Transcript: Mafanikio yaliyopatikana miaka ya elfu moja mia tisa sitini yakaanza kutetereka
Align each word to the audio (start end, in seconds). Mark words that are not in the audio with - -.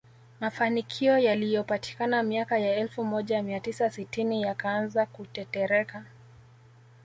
Mafanikio 0.39 1.17
yaliyopatikana 1.19 2.23
miaka 2.23 2.57
ya 2.59 2.75
elfu 2.75 3.03
moja 3.05 3.43
mia 3.43 3.59
tisa 3.59 3.89
sitini 3.89 4.41
yakaanza 4.41 5.05
kutetereka 5.05 6.05